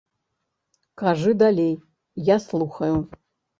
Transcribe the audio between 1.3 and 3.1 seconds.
далей, я слухаю.